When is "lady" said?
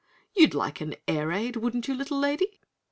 2.17-2.59